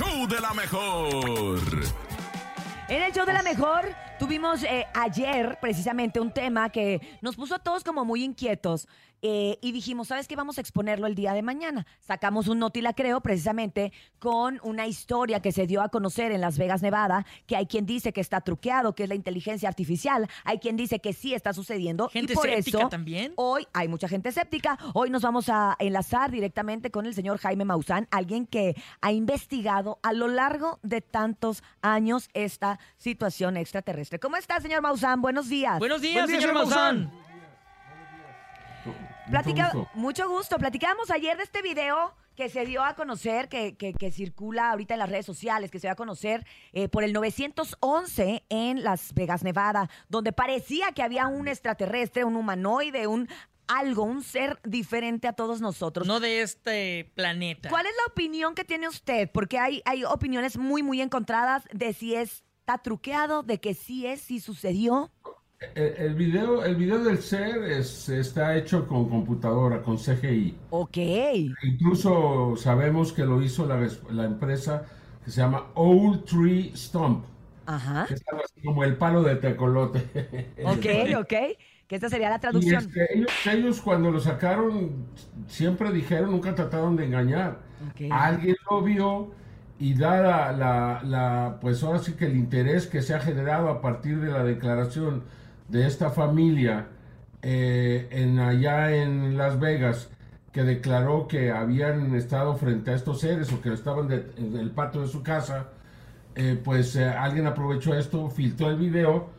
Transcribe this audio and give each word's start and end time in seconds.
show 0.00 0.26
de 0.26 0.40
la 0.40 0.54
mejor. 0.54 1.60
En 2.88 3.02
el 3.02 3.12
show 3.12 3.26
de 3.26 3.34
la 3.34 3.42
mejor 3.42 3.84
tuvimos 4.20 4.62
eh, 4.64 4.86
ayer 4.92 5.58
precisamente 5.62 6.20
un 6.20 6.30
tema 6.30 6.68
que 6.68 7.00
nos 7.22 7.36
puso 7.36 7.54
a 7.54 7.58
todos 7.58 7.82
como 7.82 8.04
muy 8.04 8.22
inquietos 8.22 8.86
eh, 9.22 9.58
y 9.60 9.72
dijimos, 9.72 10.08
¿sabes 10.08 10.26
qué? 10.26 10.36
Vamos 10.36 10.58
a 10.58 10.60
exponerlo 10.60 11.06
el 11.06 11.14
día 11.14 11.34
de 11.34 11.42
mañana. 11.42 11.86
Sacamos 12.00 12.48
un 12.48 12.58
noti 12.58 12.80
la 12.80 12.94
creo 12.94 13.20
precisamente 13.20 13.92
con 14.18 14.60
una 14.62 14.86
historia 14.86 15.40
que 15.40 15.52
se 15.52 15.66
dio 15.66 15.82
a 15.82 15.90
conocer 15.90 16.32
en 16.32 16.40
Las 16.40 16.58
Vegas, 16.58 16.80
Nevada, 16.82 17.26
que 17.46 17.56
hay 17.56 17.66
quien 17.66 17.84
dice 17.84 18.12
que 18.12 18.20
está 18.20 18.40
truqueado, 18.40 18.94
que 18.94 19.02
es 19.02 19.08
la 19.08 19.14
inteligencia 19.14 19.68
artificial, 19.68 20.28
hay 20.44 20.58
quien 20.58 20.76
dice 20.76 21.00
que 21.00 21.12
sí 21.12 21.34
está 21.34 21.52
sucediendo 21.52 22.08
Gente 22.08 22.32
y 22.32 22.36
por 22.36 22.48
eso 22.48 22.88
también. 22.88 23.32
hoy 23.36 23.66
hay 23.72 23.88
mucha 23.88 24.08
gente 24.08 24.30
escéptica. 24.30 24.78
Hoy 24.94 25.10
nos 25.10 25.22
vamos 25.22 25.48
a 25.48 25.76
enlazar 25.78 26.30
directamente 26.30 26.90
con 26.90 27.06
el 27.06 27.14
señor 27.14 27.38
Jaime 27.38 27.64
Maussan, 27.64 28.08
alguien 28.10 28.46
que 28.46 28.74
ha 29.00 29.12
investigado 29.12 29.98
a 30.02 30.12
lo 30.12 30.28
largo 30.28 30.78
de 30.82 31.00
tantos 31.02 31.62
años 31.82 32.28
esta 32.32 32.78
situación 32.96 33.56
extraterrestre. 33.56 34.09
¿Cómo 34.18 34.36
está, 34.36 34.60
señor 34.60 34.82
Maussan? 34.82 35.20
Buenos 35.22 35.48
días. 35.48 35.78
Buenos 35.78 36.00
días, 36.00 36.24
Buen 36.26 36.26
día, 36.26 36.40
señor 36.40 36.64
señor 36.66 36.68
Maussan. 36.72 37.12
Platica- 39.30 39.70
gusto. 39.72 39.90
mucho 39.94 40.28
gusto. 40.28 40.58
Platicábamos 40.58 41.10
ayer 41.10 41.36
de 41.36 41.44
este 41.44 41.62
video 41.62 42.14
que 42.34 42.48
se 42.48 42.64
dio 42.64 42.82
a 42.82 42.94
conocer, 42.94 43.48
que, 43.48 43.76
que- 43.76 43.92
que 43.92 44.10
circula 44.10 44.70
ahorita 44.70 44.94
en 44.94 44.98
las 45.00 45.08
redes 45.10 45.26
sociales, 45.26 45.70
que 45.70 45.78
se 45.78 45.86
dio 45.86 45.92
a 45.92 45.96
conocer 45.96 46.44
eh, 46.72 46.88
por 46.88 47.04
el 47.04 47.12
911 47.12 48.44
en 48.48 48.82
Las 48.82 49.14
Vegas, 49.14 49.44
Nevada, 49.44 49.88
donde 50.08 50.32
parecía 50.32 50.90
que 50.92 51.02
había 51.02 51.26
un 51.28 51.46
extraterrestre, 51.46 52.24
un 52.24 52.34
humanoide, 52.36 53.06
un 53.06 53.28
algo, 53.68 54.02
un 54.02 54.24
ser 54.24 54.58
diferente 54.64 55.28
a 55.28 55.32
todos 55.32 55.60
nosotros. 55.60 56.04
No 56.08 56.18
de 56.18 56.42
este 56.42 57.12
planeta. 57.14 57.68
¿Cuál 57.68 57.86
es 57.86 57.92
la 58.04 58.12
opinión 58.12 58.56
que 58.56 58.64
tiene 58.64 58.88
usted? 58.88 59.30
Porque 59.32 59.60
hay, 59.60 59.80
hay 59.84 60.02
opiniones 60.02 60.56
muy, 60.58 60.82
muy 60.82 61.00
encontradas 61.00 61.62
de 61.72 61.92
si 61.92 62.16
está 62.70 62.82
truqueado, 62.82 63.42
de 63.42 63.58
que 63.58 63.74
sí 63.74 64.06
es, 64.06 64.20
sí 64.20 64.38
sucedió. 64.38 65.10
El, 65.74 65.82
el 65.98 66.14
video, 66.14 66.64
el 66.64 66.76
video 66.76 67.02
del 67.02 67.18
ser 67.18 67.64
es- 67.64 68.08
está 68.08 68.56
hecho 68.56 68.86
con 68.86 69.08
computadora, 69.08 69.82
con 69.82 69.98
CGI. 69.98 70.54
Ok. 70.70 70.96
Incluso 71.64 72.54
sabemos 72.56 73.12
que 73.12 73.24
lo 73.24 73.42
hizo 73.42 73.66
la, 73.66 73.88
la 74.10 74.24
empresa 74.24 74.86
que 75.24 75.30
se 75.32 75.40
llama 75.40 75.66
Old 75.74 76.24
Tree 76.24 76.72
Stump, 76.76 77.24
Ajá. 77.66 78.06
que 78.06 78.14
es 78.14 78.22
como 78.64 78.84
el 78.84 78.96
palo 78.96 79.22
de 79.22 79.36
tecolote. 79.36 80.00
Ok, 80.64 80.86
ok. 81.18 81.34
Que 81.88 81.96
esta 81.96 82.08
sería 82.08 82.30
la 82.30 82.38
traducción. 82.38 82.84
este, 82.84 83.18
ellos, 83.18 83.30
ellos 83.52 83.80
cuando 83.80 84.12
lo 84.12 84.20
sacaron 84.20 85.06
siempre 85.48 85.90
dijeron, 85.92 86.30
nunca 86.30 86.54
trataron 86.54 86.94
de 86.94 87.04
engañar. 87.06 87.58
Ok. 87.90 88.02
Alguien 88.12 88.54
lo 88.70 88.80
vio 88.82 89.32
y 89.80 89.94
dada 89.94 90.52
la, 90.52 91.02
la, 91.02 91.58
pues 91.60 91.82
ahora 91.82 91.98
sí 91.98 92.12
que 92.12 92.26
el 92.26 92.36
interés 92.36 92.86
que 92.86 93.02
se 93.02 93.14
ha 93.14 93.20
generado 93.20 93.68
a 93.70 93.80
partir 93.80 94.20
de 94.20 94.30
la 94.30 94.44
declaración 94.44 95.24
de 95.68 95.86
esta 95.86 96.10
familia 96.10 96.86
eh, 97.42 98.06
en 98.10 98.38
allá 98.38 98.94
en 98.94 99.36
Las 99.38 99.58
Vegas 99.58 100.10
que 100.52 100.64
declaró 100.64 101.26
que 101.28 101.50
habían 101.50 102.14
estado 102.14 102.56
frente 102.56 102.90
a 102.90 102.94
estos 102.94 103.20
seres 103.20 103.52
o 103.52 103.62
que 103.62 103.72
estaban 103.72 104.06
de- 104.08 104.30
en 104.36 104.56
el 104.56 104.70
patio 104.70 105.00
de 105.00 105.08
su 105.08 105.22
casa, 105.22 105.68
eh, 106.34 106.60
pues 106.62 106.94
eh, 106.96 107.04
alguien 107.08 107.46
aprovechó 107.46 107.94
esto, 107.94 108.28
filtró 108.28 108.68
el 108.70 108.76
video 108.76 109.30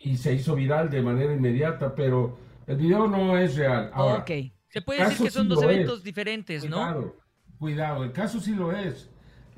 y 0.00 0.16
se 0.18 0.34
hizo 0.34 0.54
viral 0.54 0.90
de 0.90 1.02
manera 1.02 1.32
inmediata, 1.32 1.94
pero 1.94 2.36
el 2.66 2.76
video 2.76 3.06
no 3.08 3.38
es 3.38 3.56
real. 3.56 3.90
Ahora, 3.94 4.18
ok. 4.18 4.30
Se 4.68 4.82
puede 4.82 5.04
decir 5.04 5.24
que 5.24 5.30
son 5.30 5.44
sí 5.44 5.48
dos 5.48 5.62
eventos 5.62 5.98
es. 5.98 6.04
diferentes, 6.04 6.68
¿no? 6.68 6.76
Cuidado, 6.76 7.16
cuidado, 7.58 8.04
el 8.04 8.12
caso 8.12 8.40
sí 8.40 8.54
lo 8.54 8.72
es. 8.72 9.08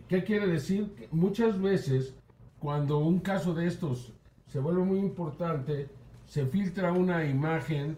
¿Qué 0.08 0.22
quiere 0.24 0.46
decir? 0.46 0.94
Que 0.94 1.08
muchas 1.10 1.60
veces, 1.60 2.14
cuando 2.58 2.98
un 2.98 3.20
caso 3.20 3.54
de 3.54 3.66
estos 3.66 4.12
se 4.46 4.60
vuelve 4.60 4.82
muy 4.82 4.98
importante, 4.98 5.88
se 6.26 6.46
filtra 6.46 6.92
una 6.92 7.24
imagen 7.24 7.96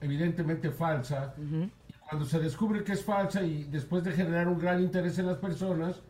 evidentemente 0.00 0.70
falsa. 0.70 1.34
y 1.38 1.70
Cuando 2.08 2.26
se 2.26 2.38
descubre 2.40 2.84
que 2.84 2.92
es 2.92 3.04
falsa 3.04 3.42
y 3.42 3.64
después 3.64 4.04
de 4.04 4.12
generar 4.12 4.48
un 4.48 4.58
gran 4.58 4.82
interés 4.82 5.18
en 5.18 5.26
las 5.26 5.36
personas, 5.38 6.02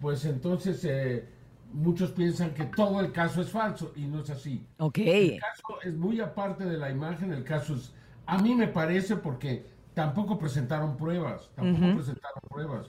pues 0.00 0.24
entonces 0.24 0.84
eh, 0.84 1.24
muchos 1.72 2.10
piensan 2.12 2.54
que 2.54 2.64
todo 2.64 3.00
el 3.00 3.12
caso 3.12 3.42
es 3.42 3.50
falso 3.50 3.92
y 3.96 4.06
no 4.06 4.20
es 4.20 4.30
así. 4.30 4.64
Ok. 4.78 4.98
El 4.98 5.40
caso 5.40 5.80
es 5.82 5.94
muy 5.94 6.20
aparte 6.20 6.64
de 6.64 6.78
la 6.78 6.90
imagen, 6.90 7.32
el 7.32 7.44
caso 7.44 7.74
es, 7.74 7.92
a 8.26 8.38
mí 8.38 8.54
me 8.54 8.68
parece 8.68 9.16
porque 9.16 9.66
tampoco 9.94 10.38
presentaron 10.38 10.96
pruebas, 10.96 11.50
tampoco 11.54 11.94
presentaron 11.94 12.42
pruebas. 12.48 12.86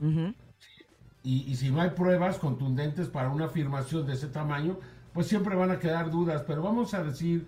Y, 1.25 1.43
y 1.51 1.55
si 1.55 1.71
no 1.71 1.81
hay 1.81 1.89
pruebas 1.89 2.37
contundentes 2.37 3.07
para 3.09 3.29
una 3.29 3.45
afirmación 3.45 4.05
de 4.05 4.13
ese 4.13 4.27
tamaño, 4.27 4.77
pues 5.13 5.27
siempre 5.27 5.55
van 5.55 5.71
a 5.71 5.79
quedar 5.79 6.09
dudas, 6.11 6.43
pero 6.45 6.61
vamos 6.61 6.93
a 6.93 7.03
decir 7.03 7.47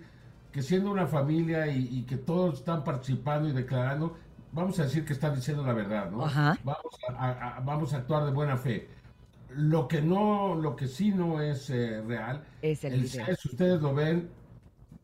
que 0.52 0.62
siendo 0.62 0.90
una 0.90 1.06
familia 1.06 1.66
y, 1.68 1.88
y 1.98 2.02
que 2.02 2.16
todos 2.16 2.58
están 2.58 2.82
participando 2.84 3.48
y 3.48 3.52
declarando, 3.52 4.16
vamos 4.52 4.78
a 4.80 4.84
decir 4.84 5.04
que 5.04 5.12
están 5.12 5.34
diciendo 5.34 5.62
la 5.64 5.72
verdad, 5.74 6.10
¿no? 6.10 6.24
Ajá. 6.24 6.58
Vamos 6.64 6.92
a, 7.08 7.12
a- 7.12 7.56
a- 7.56 7.60
vamos 7.60 7.92
a 7.94 7.98
actuar 7.98 8.24
de 8.24 8.32
buena 8.32 8.56
fe. 8.56 8.88
Lo 9.54 9.86
que 9.88 10.02
no, 10.02 10.54
lo 10.54 10.74
que 10.76 10.88
sí 10.88 11.10
no 11.12 11.40
es 11.40 11.70
eh, 11.70 12.02
real, 12.06 12.44
Es 12.62 12.84
el 12.84 12.94
video. 13.02 13.26
ser, 13.26 13.36
si 13.36 13.48
ustedes 13.48 13.80
lo 13.80 13.94
ven, 13.94 14.28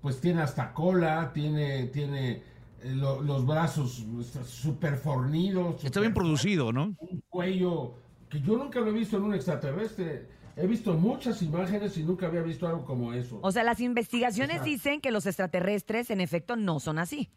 pues 0.03 0.21
tiene 0.21 0.43
hasta 0.43 0.73
cola, 0.73 1.31
tiene, 1.33 1.87
tiene 1.89 2.43
eh, 2.83 2.93
lo- 2.95 3.23
los 3.23 3.47
brazos 3.47 4.05
súper 4.47 4.97
fornidos. 4.97 5.83
Está 5.85 6.01
bien 6.01 6.12
producido, 6.15 6.73
¿no? 6.73 6.95
un 6.99 7.23
cuello 7.31 7.95
que 8.34 8.41
yo 8.41 8.56
nunca 8.56 8.81
lo 8.81 8.89
he 8.89 8.93
visto 8.93 9.17
en 9.17 9.22
un 9.22 9.34
extraterrestre. 9.34 10.27
He 10.56 10.67
visto 10.67 10.93
muchas 10.95 11.41
imágenes 11.43 11.97
y 11.99 12.03
nunca 12.03 12.27
había 12.27 12.43
visto 12.43 12.67
algo 12.67 12.84
como 12.84 13.12
eso. 13.12 13.39
O 13.43 13.53
sea, 13.53 13.62
las 13.62 13.78
investigaciones 13.78 14.56
Exacto. 14.56 14.71
dicen 14.71 15.00
que 15.00 15.12
los 15.12 15.27
extraterrestres 15.27 16.11
en 16.11 16.21
efecto 16.21 16.56
no 16.56 16.81
son 16.81 16.99
así. 16.99 17.31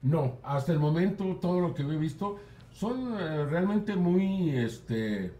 No, 0.00 0.38
hasta 0.44 0.72
el 0.72 0.78
momento 0.78 1.24
todo 1.40 1.60
lo 1.60 1.74
que 1.74 1.82
he 1.82 1.96
visto 1.96 2.38
son 2.72 3.18
eh, 3.18 3.44
realmente 3.46 3.96
muy, 3.96 4.50
este, 4.50 5.32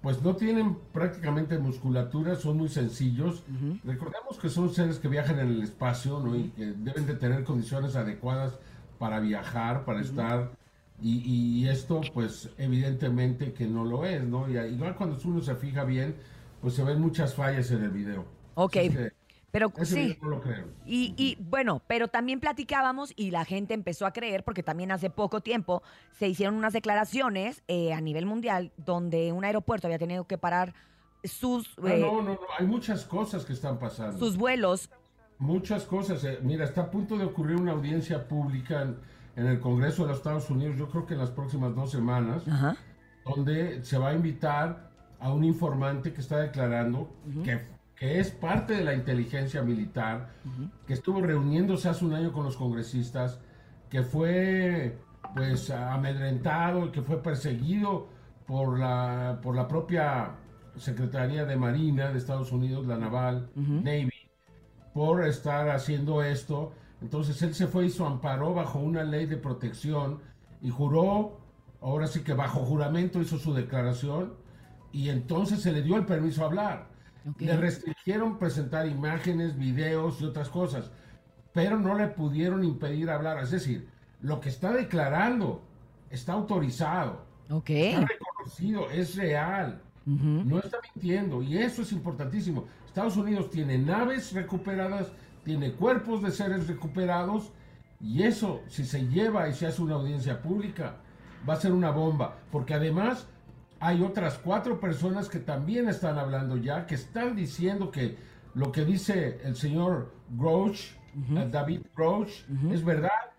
pues 0.00 0.22
no 0.22 0.34
tienen 0.34 0.74
prácticamente 0.94 1.58
musculatura, 1.58 2.36
son 2.36 2.56
muy 2.56 2.70
sencillos. 2.70 3.44
Recordemos 3.84 4.38
que 4.40 4.48
son 4.48 4.72
seres 4.72 4.98
que 4.98 5.08
viajan 5.08 5.38
en 5.40 5.48
el 5.48 5.62
espacio, 5.62 6.20
¿no? 6.20 6.34
Y 6.36 6.48
que 6.56 6.72
deben 6.72 7.04
de 7.04 7.14
tener 7.16 7.44
condiciones 7.44 7.96
adecuadas 7.96 8.54
para 8.98 9.20
viajar, 9.20 9.84
para 9.84 10.00
estar. 10.00 10.52
Y, 11.00 11.62
y 11.62 11.68
esto, 11.68 12.00
pues, 12.14 12.50
evidentemente 12.58 13.52
que 13.52 13.66
no 13.66 13.84
lo 13.84 14.04
es, 14.06 14.22
¿no? 14.24 14.48
Y 14.48 14.56
igual 14.58 14.96
cuando 14.96 15.18
uno 15.24 15.40
se 15.42 15.54
fija 15.56 15.84
bien, 15.84 16.16
pues 16.60 16.74
se 16.74 16.84
ven 16.84 17.00
muchas 17.00 17.34
fallas 17.34 17.70
en 17.70 17.82
el 17.84 17.90
video. 17.90 18.24
Ok, 18.54 18.76
Así 18.76 18.90
que 18.90 19.12
pero 19.50 19.72
sí. 19.84 20.18
no 20.20 20.28
lo 20.28 20.40
creo. 20.42 20.66
Y, 20.84 21.14
y, 21.16 21.36
bueno, 21.40 21.80
pero 21.86 22.08
también 22.08 22.40
platicábamos 22.40 23.12
y 23.16 23.30
la 23.30 23.46
gente 23.46 23.72
empezó 23.72 24.04
a 24.04 24.12
creer, 24.12 24.44
porque 24.44 24.62
también 24.62 24.92
hace 24.92 25.08
poco 25.08 25.40
tiempo 25.40 25.82
se 26.18 26.28
hicieron 26.28 26.56
unas 26.56 26.74
declaraciones 26.74 27.62
eh, 27.66 27.94
a 27.94 28.00
nivel 28.02 28.26
mundial 28.26 28.72
donde 28.76 29.32
un 29.32 29.44
aeropuerto 29.46 29.86
había 29.86 29.98
tenido 29.98 30.26
que 30.26 30.36
parar 30.36 30.74
sus, 31.24 31.68
Ah, 31.82 31.94
eh, 31.94 32.00
no, 32.00 32.22
no, 32.22 32.34
no, 32.34 32.40
hay 32.58 32.66
muchas 32.66 33.04
cosas 33.06 33.46
que 33.46 33.54
están 33.54 33.78
pasando. 33.78 34.18
sus 34.18 34.36
vuelos. 34.36 34.90
Muchas 35.38 35.84
cosas. 35.84 36.22
eh, 36.24 36.38
Mira, 36.42 36.64
está 36.64 36.82
a 36.82 36.90
punto 36.90 37.16
de 37.16 37.24
ocurrir 37.24 37.56
una 37.56 37.72
audiencia 37.72 38.28
pública 38.28 38.82
en, 38.82 38.96
en 39.36 39.46
el 39.46 39.60
Congreso 39.60 40.02
de 40.02 40.08
los 40.08 40.18
Estados 40.18 40.50
Unidos, 40.50 40.76
yo 40.76 40.88
creo 40.88 41.06
que 41.06 41.14
en 41.14 41.20
las 41.20 41.30
próximas 41.30 41.74
dos 41.74 41.90
semanas, 41.90 42.48
Ajá. 42.48 42.76
donde 43.24 43.84
se 43.84 43.98
va 43.98 44.08
a 44.08 44.14
invitar 44.14 44.90
a 45.20 45.32
un 45.32 45.44
informante 45.44 46.12
que 46.12 46.20
está 46.20 46.38
declarando 46.38 47.10
que, 47.44 47.60
que 47.94 48.18
es 48.18 48.30
parte 48.30 48.74
de 48.74 48.84
la 48.84 48.94
inteligencia 48.94 49.62
militar, 49.62 50.30
que 50.86 50.94
estuvo 50.94 51.20
reuniéndose 51.20 51.88
hace 51.88 52.04
un 52.04 52.14
año 52.14 52.32
con 52.32 52.44
los 52.44 52.56
congresistas, 52.56 53.38
que 53.90 54.02
fue 54.02 54.98
pues 55.34 55.70
amedrentado, 55.70 56.90
que 56.92 57.02
fue 57.02 57.22
perseguido 57.22 58.08
por 58.46 58.78
la, 58.78 59.38
por 59.42 59.54
la 59.54 59.66
propia 59.68 60.30
Secretaría 60.76 61.44
de 61.44 61.56
Marina 61.56 62.10
de 62.10 62.18
Estados 62.18 62.52
Unidos, 62.52 62.86
la 62.86 62.96
Naval, 62.96 63.48
Navy, 63.54 64.12
por 64.92 65.24
estar 65.26 65.68
haciendo 65.70 66.22
esto. 66.22 66.72
Entonces 67.02 67.40
él 67.42 67.54
se 67.54 67.66
fue 67.66 67.86
y 67.86 67.90
se 67.90 68.02
amparó 68.04 68.54
bajo 68.54 68.78
una 68.78 69.04
ley 69.04 69.26
de 69.26 69.36
protección 69.36 70.20
y 70.62 70.70
juró, 70.70 71.38
ahora 71.80 72.06
sí 72.06 72.20
que 72.22 72.32
bajo 72.32 72.60
juramento 72.60 73.20
hizo 73.20 73.38
su 73.38 73.52
declaración 73.52 74.34
y 74.92 75.10
entonces 75.10 75.60
se 75.60 75.72
le 75.72 75.82
dio 75.82 75.96
el 75.96 76.06
permiso 76.06 76.42
a 76.42 76.46
hablar. 76.46 76.88
Le 77.38 77.56
restringieron 77.56 78.38
presentar 78.38 78.86
imágenes, 78.86 79.58
videos 79.58 80.20
y 80.20 80.24
otras 80.24 80.48
cosas, 80.48 80.90
pero 81.52 81.78
no 81.78 81.94
le 81.96 82.06
pudieron 82.08 82.64
impedir 82.64 83.10
hablar. 83.10 83.38
Es 83.42 83.50
decir, 83.50 83.88
lo 84.22 84.40
que 84.40 84.48
está 84.48 84.72
declarando 84.72 85.62
está 86.08 86.32
autorizado, 86.34 87.24
Ok. 87.50 87.70
está 87.70 88.06
reconocido, 88.06 88.90
es 88.90 89.16
real. 89.16 89.82
No 90.06 90.60
está 90.60 90.78
mintiendo 90.94 91.42
y 91.42 91.58
eso 91.58 91.82
es 91.82 91.90
importantísimo. 91.90 92.64
Estados 92.86 93.16
Unidos 93.16 93.50
tiene 93.50 93.76
naves 93.76 94.32
recuperadas, 94.32 95.08
tiene 95.46 95.70
cuerpos 95.74 96.22
de 96.22 96.32
seres 96.32 96.66
recuperados 96.66 97.52
y 98.00 98.24
eso, 98.24 98.62
si 98.66 98.84
se 98.84 99.06
lleva 99.06 99.48
y 99.48 99.54
se 99.54 99.68
hace 99.68 99.80
una 99.80 99.94
audiencia 99.94 100.42
pública, 100.42 100.96
va 101.48 101.54
a 101.54 101.60
ser 101.60 101.70
una 101.70 101.92
bomba. 101.92 102.36
Porque 102.50 102.74
además, 102.74 103.28
hay 103.78 104.02
otras 104.02 104.38
cuatro 104.38 104.80
personas 104.80 105.28
que 105.28 105.38
también 105.38 105.88
están 105.88 106.18
hablando 106.18 106.56
ya, 106.56 106.84
que 106.84 106.96
están 106.96 107.36
diciendo 107.36 107.92
que 107.92 108.16
lo 108.54 108.72
que 108.72 108.84
dice 108.84 109.40
el 109.44 109.54
señor 109.54 110.12
Grouch, 110.30 110.96
eh, 111.14 111.48
David 111.48 111.82
Grouch, 111.94 112.44
es 112.72 112.84
verdad. 112.84 113.30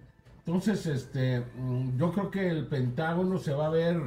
Entonces, 0.46 0.86
este, 0.86 1.42
mm, 1.42 1.98
yo 1.98 2.14
creo 2.14 2.32
que 2.32 2.50
el 2.50 2.68
Pentágono 2.68 3.38
se 3.38 3.54
va 3.54 3.66
a 3.66 3.70
ver 3.70 4.02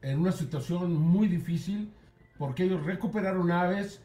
en 0.00 0.18
una 0.18 0.32
situación 0.32 0.94
muy 0.94 1.28
difícil 1.28 1.92
porque 2.38 2.64
ellos 2.64 2.86
recuperaron 2.86 3.50
aves 3.50 4.00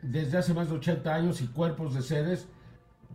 desde 0.00 0.38
hace 0.38 0.54
más 0.54 0.70
de 0.70 0.76
80 0.76 1.14
años 1.14 1.42
y 1.42 1.48
cuerpos 1.48 1.94
de 1.94 2.00
seres, 2.00 2.48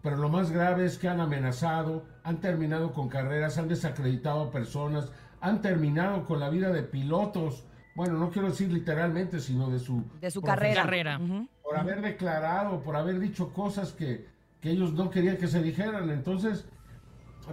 pero 0.02 0.18
lo 0.18 0.30
más 0.30 0.52
grave 0.52 0.86
es 0.86 0.98
que 0.98 1.08
han 1.08 1.22
amenazado, 1.22 2.06
han 2.24 2.40
terminado 2.42 2.92
con 2.92 3.10
carreras, 3.10 3.58
han 3.58 3.68
desacreditado 3.68 4.42
a 4.44 4.52
personas, 4.52 5.12
han 5.40 5.62
terminado 5.62 6.26
con 6.26 6.40
la 6.40 6.50
vida 6.50 6.72
de 6.72 6.84
pilotos 6.84 7.66
bueno, 7.96 8.18
no 8.18 8.32
quiero 8.32 8.50
decir 8.50 8.72
literalmente, 8.72 9.40
sino 9.40 9.70
de 9.70 9.80
su, 9.80 10.04
De 10.20 10.32
su 10.32 10.42
profesión, 10.42 10.86
carrera. 10.86 11.20
Por 11.62 11.78
haber 11.78 12.02
declarado, 12.02 12.82
por 12.82 12.96
haber 12.96 13.20
dicho 13.20 13.54
cosas 13.54 13.92
que, 13.92 14.28
que 14.60 14.72
ellos 14.72 14.94
no 14.94 15.10
querían 15.12 15.38
que 15.38 15.48
se 15.48 15.62
dijeran. 15.62 16.10
Entonces, 16.10 16.66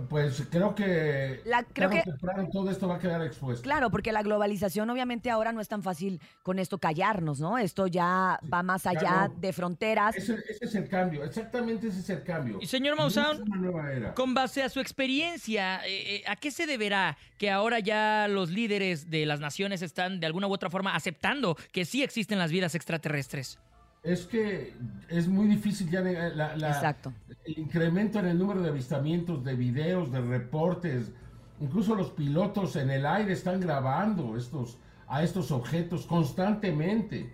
pues 0.09 0.47
creo 0.51 0.75
que, 0.75 1.41
La- 1.45 1.65
creo 1.65 1.89
tarde 1.89 2.01
o 2.01 2.05
que- 2.05 2.11
temprano 2.11 2.49
todo 2.53 2.71
esto 2.71 2.89
va 2.89 2.97
a 2.97 2.99
quedar 2.99 3.23
expuesto. 3.23 3.63
Claro, 3.63 3.91
porque 3.91 4.13
la 4.13 4.23
globalización 4.23 4.89
obviamente 4.91 5.31
ahora 5.31 5.53
no 5.53 5.61
es 5.61 5.69
tan 5.69 5.83
fácil 5.83 6.21
con 6.43 6.59
esto 6.59 6.79
callarnos, 6.79 7.41
¿no? 7.41 7.59
Esto 7.59 7.87
ya 7.87 8.39
va 8.53 8.63
más 8.63 8.87
allá 8.87 9.01
Claro. 9.01 9.35
de 9.39 9.53
fronteras. 9.53 10.17
Ese, 10.17 10.35
ese 10.49 10.65
es 10.65 10.75
el 10.75 10.89
cambio, 10.89 11.25
exactamente 11.25 11.89
ese 11.89 12.01
es 12.01 12.11
el 12.11 12.23
cambio. 12.23 12.59
Y 12.61 12.67
señor 12.67 12.97
Maussan. 12.97 13.45
Con 14.15 14.35
base 14.35 14.63
a 14.63 14.69
su 14.69 14.81
experiencia, 14.81 15.85
eh, 15.87 16.17
eh, 16.17 16.23
¿a 16.27 16.37
qué 16.37 16.51
se 16.51 16.67
deberá 16.67 17.17
que 17.39 17.51
ahora 17.51 17.79
ya 17.81 18.27
los 18.29 18.51
líderes 18.51 19.11
de 19.11 19.27
las 19.27 19.41
naciones 19.41 19.83
están 19.83 20.21
de 20.21 20.27
alguna 20.27 20.47
u 20.47 20.53
otra 20.53 20.71
forma 20.71 20.95
aceptando 20.95 21.57
que 21.73 21.85
sí 21.85 22.03
existen 22.03 22.39
las 22.39 22.51
vidas 22.51 22.75
extraterrestres? 22.75 23.59
Es 24.03 24.27
que 24.27 24.73
es 25.09 25.29
muy 25.29 25.47
difícil 25.47 25.91
ya 25.91 26.01
negar 26.01 26.33
la, 26.35 26.57
la- 26.57 26.69
Exacto. 26.71 27.13
el 27.45 27.59
incremento 27.59 28.19
en 28.19 28.27
el 28.27 28.39
número 28.39 28.63
de 28.63 28.71
avistamientos, 28.71 29.45
de 29.45 29.55
videos, 29.55 30.11
de 30.11 30.21
reportes. 30.21 31.13
Incluso 31.61 31.95
los 31.95 32.11
pilotos 32.11 32.77
en 32.77 32.91
el 32.91 33.05
aire 33.05 33.33
están 33.35 33.61
grabando 33.61 34.37
estos, 34.39 34.79
a 35.07 35.23
estos 35.23 35.51
objetos 35.51 36.07
constantemente. 36.07 37.31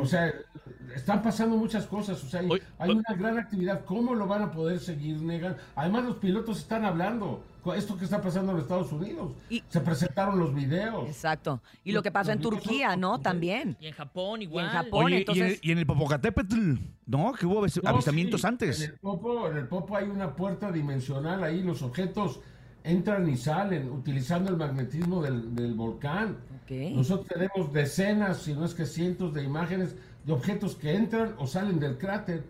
O 0.00 0.06
sea, 0.06 0.32
están 0.94 1.22
pasando 1.22 1.56
muchas 1.56 1.86
cosas. 1.86 2.22
O 2.24 2.28
sea, 2.28 2.40
hay, 2.78 2.90
una 2.90 3.14
gran 3.16 3.38
actividad. 3.38 3.84
¿Cómo 3.84 4.14
lo 4.14 4.26
van 4.26 4.42
a 4.42 4.50
poder 4.50 4.80
seguir 4.80 5.20
negando? 5.22 5.58
Además, 5.76 6.04
los 6.04 6.16
pilotos 6.16 6.58
están 6.58 6.84
hablando. 6.84 7.44
con 7.62 7.76
Esto 7.76 7.96
que 7.96 8.04
está 8.04 8.20
pasando 8.22 8.52
en 8.52 8.58
Estados 8.58 8.90
Unidos. 8.92 9.32
Y- 9.50 9.62
Se 9.68 9.80
presentaron 9.80 10.38
los 10.38 10.54
videos. 10.54 11.06
Exacto. 11.06 11.60
Y 11.84 11.92
lo 11.92 12.02
que 12.02 12.10
pasó 12.10 12.32
en 12.32 12.40
Turquía, 12.40 12.92
son- 12.92 13.00
¿no? 13.00 13.20
También. 13.20 13.76
Y 13.80 13.86
en 13.88 13.94
Japón 13.94 14.42
igual. 14.42 14.68
Japón. 14.68 15.04
Oye, 15.04 15.16
y, 15.16 15.18
entonces- 15.20 15.60
en, 15.62 15.68
y 15.68 15.72
en 15.72 15.78
el 15.78 15.86
Popocatépetl, 15.86 16.74
¿no? 17.06 17.32
Que 17.34 17.46
hubo 17.46 17.64
No, 17.66 17.88
avistamientos 17.90 18.40
sí, 18.40 18.46
antes. 18.46 18.80
En 18.80 18.90
el, 18.92 18.98
Popo, 18.98 19.48
en 19.48 19.56
el 19.58 19.66
Popo 19.68 19.96
hay 19.96 20.08
una 20.08 20.34
puerta 20.34 20.72
dimensional 20.72 21.44
ahí, 21.44 21.62
los 21.62 21.82
objetos 21.82 22.40
entran 22.84 23.28
y 23.28 23.36
salen 23.36 23.90
utilizando 23.90 24.50
el 24.50 24.56
magnetismo 24.56 25.22
del, 25.22 25.54
del 25.54 25.74
volcán. 25.74 26.38
Ok. 26.68 26.94
Nosotros 26.94 27.26
tenemos 27.28 27.72
decenas, 27.72 28.38
si 28.42 28.52
no 28.54 28.64
es 28.64 28.74
que 28.74 28.84
cientos 28.84 29.32
de 29.32 29.42
imágenes 29.42 29.96
de 30.24 30.32
objetos 30.32 30.76
que 30.76 30.94
entran 30.94 31.34
o 31.38 31.46
salen 31.46 31.80
del 31.80 31.96
cráter. 31.96 32.44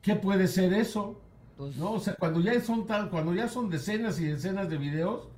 ¿Qué 0.00 0.16
puede 0.16 0.48
ser 0.48 0.72
eso? 0.72 1.20
Pues- 1.56 1.76
no, 1.76 1.92
o 1.92 2.00
sea, 2.00 2.14
cuando 2.14 2.40
ya 2.40 2.58
son 2.60 2.86
tal, 2.86 3.10
cuando 3.10 3.34
ya 3.34 3.48
son 3.48 3.68
decenas 3.68 4.18
y 4.20 4.24
decenas 4.24 4.68
de 4.70 4.78
videos, 4.78 5.28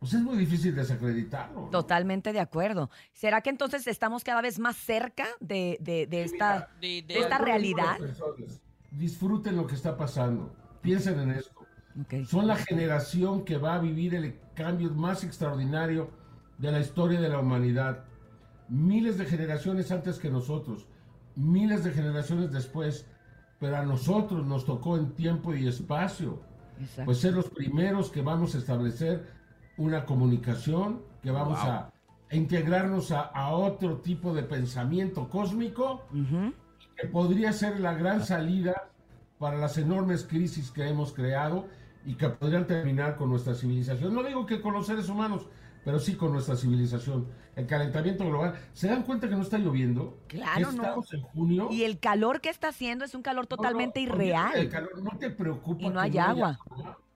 pues 0.00 0.14
es 0.14 0.20
muy 0.20 0.36
difícil 0.36 0.74
desacreditarlo. 0.74 1.62
¿no? 1.62 1.70
Totalmente 1.70 2.32
de 2.32 2.40
acuerdo. 2.40 2.90
¿Será 3.12 3.40
que 3.42 3.50
entonces 3.50 3.86
estamos 3.86 4.24
cada 4.24 4.40
vez 4.42 4.58
más 4.58 4.76
cerca 4.76 5.26
de, 5.40 5.78
de- 5.80 6.06
de 6.06 6.22
esta... 6.24 6.70
De- 6.80 7.02
de- 7.02 7.14
¿De 7.14 7.20
esta 7.20 7.38
realidad? 7.38 7.98
personas, 7.98 8.60
Disfruten 8.90 9.56
lo 9.56 9.66
que 9.68 9.76
está 9.76 9.96
pasando. 9.96 10.52
Piensen 10.82 11.20
en 11.20 11.30
esto. 11.30 11.60
Ok. 12.00 12.24
Son 12.26 12.46
la 12.46 12.56
generación 12.56 13.44
que 13.44 13.56
va 13.56 13.74
a 13.74 13.78
vivir 13.78 14.14
el 14.16 14.36
cambio 14.54 14.90
más 14.90 15.22
extraordinario 15.22 16.10
de 16.60 16.70
la 16.70 16.80
historia 16.80 17.20
de 17.20 17.28
la 17.28 17.38
humanidad. 17.38 18.04
Miles 18.68 19.18
de 19.18 19.24
generaciones 19.24 19.90
antes 19.90 20.18
que 20.18 20.30
nosotros, 20.30 20.86
miles 21.34 21.82
de 21.82 21.90
generaciones 21.90 22.52
después, 22.52 23.06
pero 23.58 23.78
a 23.78 23.82
nosotros 23.84 24.46
nos 24.46 24.64
tocó 24.64 24.96
en 24.96 25.12
tiempo 25.12 25.54
y 25.54 25.66
espacio, 25.66 26.40
Exacto. 26.78 27.04
pues 27.06 27.18
ser 27.18 27.34
los 27.34 27.48
primeros 27.50 28.10
que 28.10 28.22
vamos 28.22 28.54
a 28.54 28.58
establecer 28.58 29.26
una 29.76 30.04
comunicación, 30.04 31.02
que 31.22 31.30
vamos 31.30 31.58
a, 31.58 31.90
a 32.30 32.36
integrarnos 32.36 33.10
a, 33.10 33.22
a 33.22 33.50
otro 33.50 33.98
tipo 33.98 34.34
de 34.34 34.42
pensamiento 34.42 35.28
cósmico 35.28 36.06
que 36.96 37.08
podría 37.08 37.52
ser 37.52 37.80
la 37.80 37.94
gran 37.94 38.24
salida 38.24 38.90
para 39.38 39.56
las 39.56 39.78
enormes 39.78 40.24
crisis 40.24 40.70
que 40.70 40.86
hemos 40.86 41.12
creado 41.12 41.66
y 42.04 42.14
que 42.14 42.28
podrían 42.28 42.66
terminar 42.66 43.16
con 43.16 43.30
nuestra 43.30 43.54
civilización. 43.54 44.14
No 44.14 44.22
digo 44.22 44.46
que 44.46 44.60
con 44.60 44.74
los 44.74 44.86
seres 44.86 45.08
humanos, 45.08 45.46
pero 45.84 45.98
sí 45.98 46.14
con 46.14 46.32
nuestra 46.32 46.56
civilización. 46.56 47.26
El 47.56 47.66
calentamiento 47.66 48.24
global. 48.26 48.54
¿Se 48.72 48.88
dan 48.88 49.02
cuenta 49.02 49.28
que 49.28 49.34
no 49.34 49.42
está 49.42 49.58
lloviendo? 49.58 50.18
Claro, 50.28 50.54
Que 50.70 50.76
no. 50.76 50.82
estamos 50.82 51.12
en 51.14 51.20
junio. 51.22 51.68
Y 51.70 51.82
el 51.84 51.98
calor 51.98 52.40
que 52.40 52.48
está 52.48 52.68
haciendo 52.68 53.04
es 53.04 53.14
un 53.14 53.22
calor 53.22 53.46
No, 53.50 53.56
no, 53.56 53.56
totalmente 53.56 54.00
olvídate 54.00 54.18
del 54.18 54.26
irreal. 54.64 54.68
calor, 54.68 55.02
no 55.02 55.18
te 55.18 55.30
preocupa. 55.30 55.82
Y 55.82 55.88
no 55.90 56.00
hay 56.00 56.16
agua. 56.18 56.58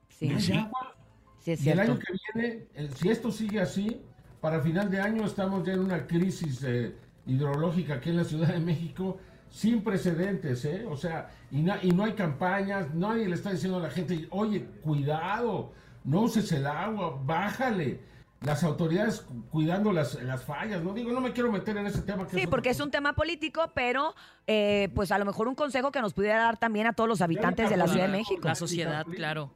Sí, 0.09 0.27
No 0.29 0.35
hay 0.35 0.41
sí, 0.41 0.53
agua. 0.53 0.95
sí 1.39 1.51
es 1.51 1.65
Y 1.65 1.69
el 1.69 1.79
año 1.79 1.97
que 1.99 2.13
viene, 2.35 2.67
eh, 2.75 2.89
si 2.95 3.09
esto 3.09 3.31
sigue 3.31 3.61
así, 3.61 4.01
para 4.41 4.59
final 4.61 4.89
de 4.91 4.99
año 5.01 5.25
estamos 5.25 5.65
ya 5.65 5.73
en 5.73 5.79
una 5.79 6.05
crisis 6.05 6.61
eh, 6.63 6.95
hidrológica 7.25 7.95
aquí 7.95 8.09
en 8.09 8.17
la 8.17 8.23
Ciudad 8.25 8.49
de 8.49 8.59
México 8.59 9.17
sin 9.49 9.81
precedentes, 9.83 10.65
¿eh? 10.65 10.85
O 10.89 10.97
sea, 10.97 11.29
y, 11.49 11.61
na- 11.61 11.79
y 11.81 11.91
no 11.91 12.03
hay 12.03 12.13
campañas, 12.13 12.93
nadie 12.93 13.27
le 13.27 13.35
está 13.35 13.51
diciendo 13.51 13.77
a 13.79 13.83
la 13.83 13.89
gente, 13.89 14.27
oye, 14.31 14.65
cuidado, 14.83 15.71
no 16.03 16.21
uses 16.21 16.51
el 16.51 16.67
agua, 16.67 17.19
bájale. 17.23 18.01
Las 18.41 18.63
autoridades 18.63 19.21
cu- 19.21 19.43
cuidando 19.49 19.91
las, 19.91 20.21
las 20.21 20.43
fallas, 20.43 20.83
no 20.83 20.93
digo, 20.93 21.11
no 21.11 21.21
me 21.21 21.31
quiero 21.31 21.51
meter 21.51 21.77
en 21.77 21.87
ese 21.87 22.01
tema. 22.01 22.27
Que 22.27 22.35
Sí, 22.41 22.47
porque 22.47 22.69
es 22.69 22.79
un 22.79 22.91
tema 22.91 23.13
político, 23.13 23.71
pero 23.73 24.13
eh, 24.45 24.89
pues 24.93 25.11
a 25.11 25.17
lo 25.17 25.25
mejor 25.25 25.47
un 25.47 25.55
consejo 25.55 25.91
que 25.91 26.01
nos 26.01 26.13
pudiera 26.13 26.39
dar 26.39 26.57
también 26.57 26.85
a 26.87 26.93
todos 26.93 27.07
los 27.07 27.21
habitantes 27.21 27.69
de 27.69 27.77
la 27.77 27.87
Ciudad 27.87 28.05
de 28.07 28.11
México. 28.11 28.47
La 28.47 28.55
sociedad, 28.55 29.05
claro. 29.05 29.51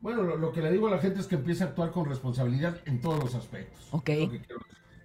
Bueno, 0.00 0.22
lo, 0.22 0.36
lo 0.36 0.52
que 0.52 0.60
le 0.62 0.70
digo 0.72 0.88
a 0.88 0.90
la 0.90 0.98
gente 0.98 1.20
es 1.20 1.26
que 1.26 1.36
empiece 1.36 1.64
a 1.64 1.68
actuar 1.68 1.90
con 1.90 2.06
responsabilidad 2.06 2.76
en 2.86 3.00
todos 3.00 3.22
los 3.22 3.34
aspectos. 3.34 3.88
Ok. 3.92 4.10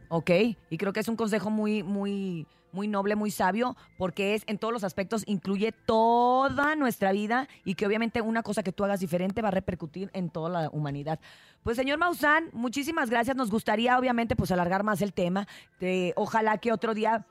Ok, 0.10 0.32
y 0.72 0.78
creo 0.78 0.92
que 0.92 1.02
es 1.02 1.08
un 1.08 1.16
consejo 1.16 1.50
muy, 1.52 1.84
muy, 1.84 2.48
muy 2.72 2.88
noble, 2.88 3.16
muy 3.16 3.32
sabio, 3.32 3.76
porque 3.98 4.36
es 4.36 4.44
en 4.48 4.58
todos 4.58 4.72
los 4.74 4.84
aspectos, 4.84 5.24
incluye 5.28 5.72
toda 5.72 6.76
nuestra 6.76 7.12
vida 7.12 7.48
y 7.66 7.76
que 7.76 7.86
obviamente 7.88 8.22
una 8.22 8.44
cosa 8.44 8.64
que 8.64 8.72
tú 8.72 8.84
hagas 8.86 9.00
diferente 9.00 9.42
va 9.42 9.48
a 9.48 9.52
repercutir 9.52 10.10
en 10.14 10.30
toda 10.30 10.50
la 10.50 10.70
humanidad. 10.72 11.20
Pues 11.64 11.78
señor 11.78 11.98
Maussan, 11.98 12.50
muchísimas 12.54 13.10
gracias. 13.10 13.36
Nos 13.36 13.52
gustaría 13.52 13.98
obviamente 14.00 14.36
pues 14.36 14.52
alargar 14.52 14.84
más 14.84 15.02
el 15.02 15.14
tema. 15.14 15.48
De, 15.80 16.14
ojalá 16.16 16.58
que 16.58 16.72
otro 16.72 16.94
día, 16.94 17.26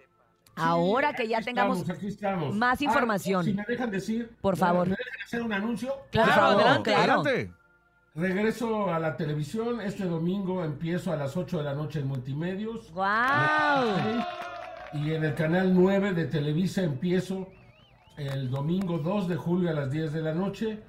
ahora 0.57 1.11
Sí, 1.11 1.17
que 1.17 1.29
ya 1.29 1.41
tengamos... 1.41 1.85
más 2.55 2.81
Ah, 2.81 2.85
información. 2.85 3.45
si 3.45 3.55
me 3.55 3.65
dejan 3.67 3.91
decir, 3.91 4.37
Por 4.41 4.55
¿me- 4.55 4.61
favor. 4.61 4.89
¿Me 4.89 4.97
dejan 4.97 5.23
hacer 5.25 5.43
un 5.43 5.53
anuncio? 5.53 5.95
Claro, 6.11 6.33
Claro, 6.33 6.47
adelante. 6.47 6.95
adelante. 6.95 6.95
Claro. 7.07 7.21
Adelante. 7.21 7.59
Regreso 8.15 8.93
a 8.93 8.99
la 8.99 9.17
televisión. 9.17 9.81
Este 9.81 10.05
domingo 10.05 10.65
empiezo 10.65 11.13
a 11.13 11.17
las 11.17 11.37
8 11.37 11.59
de 11.59 11.65
la 11.65 11.75
noche 11.75 12.01
en 12.01 12.09
Multimedios. 12.09 12.91
¡Wow! 12.93 13.05
Y 14.93 15.13
en 15.13 15.25
el 15.25 15.35
canal 15.35 15.75
9 15.75 16.13
de 16.15 16.25
Televisa 16.27 16.83
empiezo 16.83 17.49
el 18.17 18.51
domingo 18.51 18.99
2 18.99 19.29
de 19.29 19.37
julio 19.37 19.71
a 19.71 19.73
las 19.75 19.91
10 19.91 20.13
de 20.13 20.23
la 20.23 20.35
noche. 20.35 20.81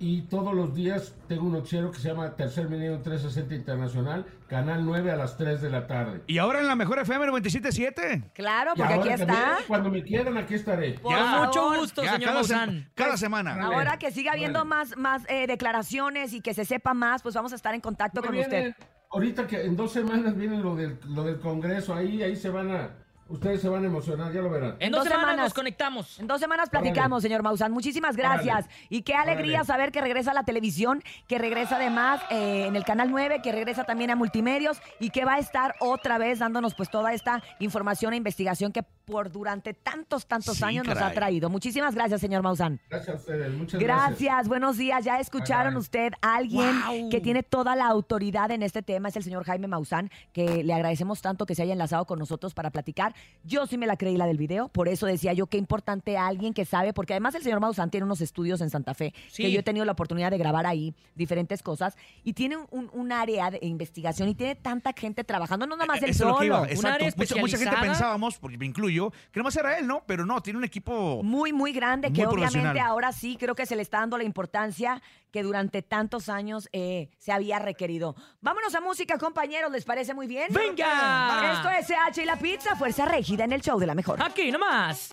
Y 0.00 0.22
todos 0.22 0.54
los 0.54 0.76
días 0.76 1.12
tengo 1.26 1.46
un 1.46 1.52
noticiero 1.54 1.90
que 1.90 1.98
se 1.98 2.06
llama 2.08 2.36
Tercer 2.36 2.68
Milenio 2.68 3.00
360 3.00 3.52
Internacional, 3.56 4.24
canal 4.46 4.84
9 4.84 5.10
a 5.10 5.16
las 5.16 5.36
3 5.36 5.60
de 5.60 5.70
la 5.70 5.88
tarde. 5.88 6.22
Y 6.28 6.38
ahora 6.38 6.60
en 6.60 6.68
la 6.68 6.76
mejor 6.76 7.00
FM 7.00 7.26
97.7. 7.26 8.30
Claro, 8.32 8.74
porque 8.76 8.94
aquí 8.94 9.08
está. 9.08 9.56
cuando 9.66 9.90
me 9.90 10.04
quieran, 10.04 10.36
aquí 10.36 10.54
estaré. 10.54 10.92
Por 11.00 11.12
Con 11.16 11.24
favor. 11.26 11.46
mucho 11.48 11.80
gusto, 11.80 12.04
Ya, 12.04 12.12
señor 12.12 12.30
cada, 12.30 12.44
se- 12.44 12.86
cada 12.94 13.16
semana. 13.16 13.54
Órale. 13.56 13.74
Ahora 13.74 13.98
que 13.98 14.12
siga 14.12 14.32
habiendo 14.34 14.64
más, 14.64 14.96
más 14.96 15.24
eh, 15.28 15.48
declaraciones 15.48 16.32
y 16.32 16.42
que 16.42 16.54
se 16.54 16.64
sepa 16.64 16.94
más, 16.94 17.20
pues 17.22 17.34
vamos 17.34 17.52
a 17.52 17.56
estar 17.56 17.74
en 17.74 17.80
contacto 17.80 18.22
con 18.22 18.36
usted. 18.38 18.76
Ahorita 19.10 19.48
que 19.48 19.64
en 19.64 19.74
dos 19.74 19.90
semanas 19.90 20.36
viene 20.36 20.58
lo 20.60 20.76
del, 20.76 20.96
lo 21.08 21.24
del 21.24 21.40
Congreso, 21.40 21.92
ahí, 21.92 22.22
ahí 22.22 22.36
se 22.36 22.50
van 22.50 22.70
a, 22.70 22.90
Ustedes 23.28 23.60
se 23.60 23.68
van 23.68 23.84
a 23.84 23.86
emocionar, 23.86 24.32
ya 24.32 24.40
lo 24.40 24.48
verán. 24.48 24.76
En 24.80 24.90
dos 24.90 25.00
dos 25.00 25.08
semanas, 25.08 25.30
semanas. 25.30 25.44
nos 25.46 25.54
conectamos. 25.54 26.18
En 26.18 26.26
dos 26.26 26.40
semanas 26.40 26.70
platicamos, 26.70 27.22
señor 27.22 27.42
Maussan. 27.42 27.72
Muchísimas 27.72 28.16
gracias. 28.16 28.64
Órale. 28.64 28.86
Y 28.88 29.02
qué 29.02 29.14
alegría 29.14 29.58
Órale. 29.58 29.66
saber 29.66 29.92
que 29.92 30.00
regresa 30.00 30.30
a 30.30 30.34
la 30.34 30.44
televisión, 30.44 31.02
que 31.26 31.36
regresa 31.38 31.76
además 31.76 32.22
eh, 32.30 32.64
en 32.66 32.74
el 32.74 32.84
Canal 32.84 33.10
9, 33.10 33.40
que 33.42 33.52
regresa 33.52 33.84
también 33.84 34.10
a 34.10 34.16
Multimedios 34.16 34.80
y 34.98 35.10
que 35.10 35.26
va 35.26 35.34
a 35.34 35.38
estar 35.38 35.74
otra 35.80 36.16
vez 36.16 36.38
dándonos 36.38 36.74
pues 36.74 36.90
toda 36.90 37.12
esta 37.12 37.42
información 37.58 38.14
e 38.14 38.16
investigación 38.16 38.72
que 38.72 38.82
por 39.08 39.32
durante 39.32 39.72
tantos, 39.72 40.26
tantos 40.26 40.58
Sí, 40.58 40.64
años 40.64 40.86
nos 40.86 40.98
ha 40.98 41.12
traído. 41.12 41.48
Muchísimas 41.48 41.94
gracias, 41.94 42.20
señor 42.20 42.42
Maussan. 42.42 42.78
Gracias 42.90 43.16
a 43.16 43.18
ustedes, 43.18 43.52
muchas 43.54 43.80
Gracias. 43.80 44.18
gracias. 44.20 44.48
buenos 44.48 44.76
días. 44.76 45.02
Ya 45.04 45.18
escucharon 45.18 45.76
usted 45.76 46.12
a 46.20 46.36
alguien 46.36 47.08
que 47.10 47.20
tiene 47.20 47.42
toda 47.42 47.74
la 47.74 47.86
autoridad 47.86 48.50
en 48.50 48.62
este 48.62 48.82
tema, 48.82 49.08
es 49.08 49.16
el 49.16 49.22
señor 49.24 49.44
Jaime 49.44 49.66
Maussan, 49.66 50.10
que 50.32 50.62
le 50.62 50.74
agradecemos 50.74 51.22
tanto 51.22 51.46
que 51.46 51.54
se 51.54 51.62
haya 51.62 51.72
enlazado 51.72 52.04
con 52.04 52.18
nosotros 52.18 52.52
para 52.52 52.70
platicar. 52.70 53.14
Yo 53.44 53.66
sí 53.66 53.78
me 53.78 53.86
la 53.86 53.96
creí 53.96 54.16
la 54.18 54.26
del 54.26 54.36
video, 54.36 54.68
por 54.68 54.88
eso 54.88 55.06
decía 55.06 55.32
yo 55.32 55.46
qué 55.46 55.56
importante 55.56 56.18
alguien 56.18 56.52
que 56.52 56.64
sabe, 56.66 56.92
porque 56.92 57.14
además 57.14 57.34
el 57.34 57.42
señor 57.42 57.60
Maussan 57.60 57.90
tiene 57.90 58.04
unos 58.04 58.20
estudios 58.20 58.60
en 58.60 58.68
Santa 58.70 58.92
Fe, 58.94 59.14
Sí. 59.30 59.42
que 59.44 59.50
yo 59.52 59.60
he 59.60 59.62
tenido 59.62 59.84
la 59.86 59.92
oportunidad 59.92 60.30
de 60.30 60.38
grabar 60.38 60.66
ahí 60.66 60.94
diferentes 61.14 61.62
cosas, 61.62 61.96
y 62.24 62.34
tiene 62.34 62.56
un, 62.70 62.90
un 62.92 63.12
área 63.12 63.50
de 63.50 63.58
investigación 63.62 64.28
y 64.28 64.34
tiene 64.34 64.54
tanta 64.54 64.92
gente 64.92 65.24
trabajando, 65.24 65.66
no 65.66 65.76
nada 65.76 65.86
más 65.86 66.02
el 66.02 66.08
Eh, 66.08 66.10
Eso 66.10 66.24
es 66.24 66.28
lo 66.30 66.38
que 66.38 66.46
solo. 66.48 66.80
Un 66.80 66.86
área 66.86 67.08
Mucha, 67.16 67.36
mucha 67.36 67.58
gente 67.58 67.74
pensábamos, 67.80 68.38
porque 68.38 68.58
me 68.58 68.66
incluyo, 68.66 68.97
que 69.30 69.40
nomás 69.40 69.56
era 69.56 69.78
él, 69.78 69.86
¿no? 69.86 70.02
Pero 70.06 70.26
no, 70.26 70.42
tiene 70.42 70.58
un 70.58 70.64
equipo. 70.64 71.22
Muy, 71.22 71.52
muy 71.52 71.72
grande, 71.72 72.12
que 72.12 72.26
obviamente 72.26 72.80
ahora 72.80 73.12
sí 73.12 73.36
creo 73.38 73.54
que 73.54 73.66
se 73.66 73.76
le 73.76 73.82
está 73.82 73.98
dando 74.00 74.18
la 74.18 74.24
importancia 74.24 75.00
que 75.30 75.42
durante 75.42 75.82
tantos 75.82 76.28
años 76.28 76.68
eh, 76.72 77.10
se 77.18 77.32
había 77.32 77.58
requerido. 77.58 78.16
Vámonos 78.40 78.74
a 78.74 78.80
música, 78.80 79.18
compañeros, 79.18 79.70
¿les 79.70 79.84
parece 79.84 80.14
muy 80.14 80.26
bien? 80.26 80.48
¡Venga! 80.50 81.52
Esto 81.52 81.70
es 81.70 81.86
CH 81.86 82.22
y 82.22 82.24
la 82.24 82.36
pizza, 82.36 82.76
fuerza 82.76 83.04
rígida 83.04 83.44
en 83.44 83.52
el 83.52 83.60
show 83.60 83.78
de 83.78 83.86
la 83.86 83.94
mejor. 83.94 84.22
Aquí 84.22 84.50
nomás. 84.50 85.06